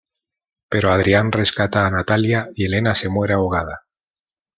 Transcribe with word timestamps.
Pero 0.67 0.91
Adrián 0.91 1.31
rescata 1.31 1.85
a 1.85 1.91
Natalia 1.91 2.49
y 2.55 2.65
Elena 2.65 2.95
se 2.95 3.07
muere 3.07 3.35
ahogada. 3.35 3.83